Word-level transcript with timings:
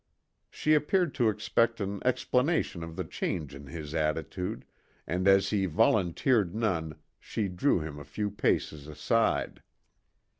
She 0.49 0.73
appeared 0.73 1.13
to 1.13 1.29
expect 1.29 1.79
an 1.79 2.01
explanation 2.03 2.81
of 2.81 2.95
the 2.95 3.03
change 3.03 3.53
in 3.53 3.67
his 3.67 3.93
attitude, 3.93 4.65
and 5.05 5.27
as 5.27 5.51
he 5.51 5.67
volunteered 5.67 6.55
none 6.55 6.95
she 7.19 7.47
drew 7.47 7.81
him 7.81 7.99
a 7.99 8.03
few 8.03 8.31
paces 8.31 8.87
aside. 8.87 9.61